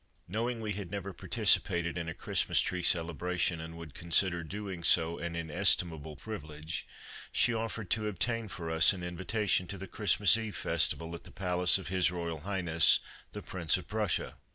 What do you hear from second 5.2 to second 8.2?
inestimable privilege, she offered to